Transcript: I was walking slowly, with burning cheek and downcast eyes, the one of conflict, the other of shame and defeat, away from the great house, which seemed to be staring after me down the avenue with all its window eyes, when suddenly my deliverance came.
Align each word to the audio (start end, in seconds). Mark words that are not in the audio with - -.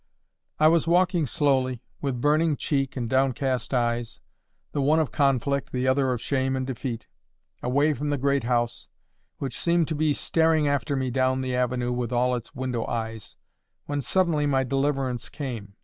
I 0.59 0.67
was 0.67 0.87
walking 0.87 1.27
slowly, 1.27 1.83
with 2.01 2.19
burning 2.19 2.57
cheek 2.57 2.97
and 2.97 3.07
downcast 3.07 3.71
eyes, 3.71 4.19
the 4.71 4.81
one 4.81 4.99
of 4.99 5.11
conflict, 5.11 5.71
the 5.71 5.87
other 5.87 6.11
of 6.11 6.19
shame 6.19 6.55
and 6.55 6.65
defeat, 6.65 7.05
away 7.61 7.93
from 7.93 8.09
the 8.09 8.17
great 8.17 8.45
house, 8.45 8.87
which 9.37 9.59
seemed 9.59 9.87
to 9.89 9.95
be 9.95 10.15
staring 10.15 10.67
after 10.67 10.95
me 10.95 11.11
down 11.11 11.41
the 11.41 11.55
avenue 11.55 11.91
with 11.91 12.11
all 12.11 12.33
its 12.35 12.55
window 12.55 12.83
eyes, 12.87 13.37
when 13.85 14.01
suddenly 14.01 14.47
my 14.47 14.63
deliverance 14.63 15.29
came. 15.29 15.75